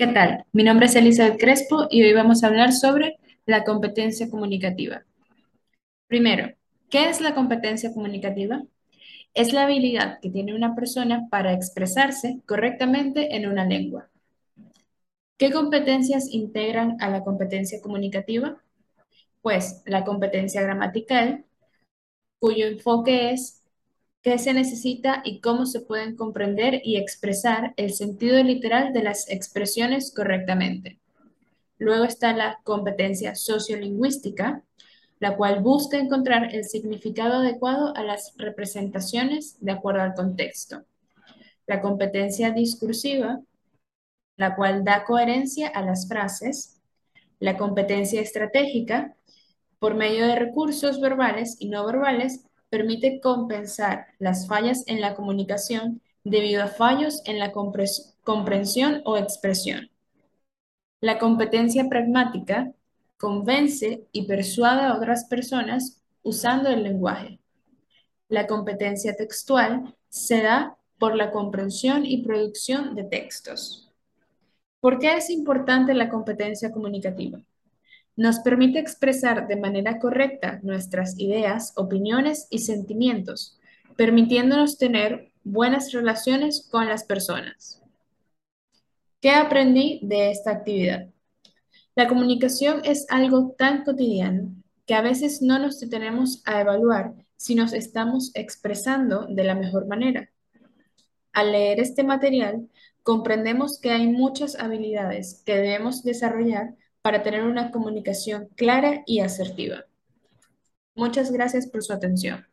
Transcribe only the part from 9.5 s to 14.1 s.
la habilidad que tiene una persona para expresarse correctamente en una lengua.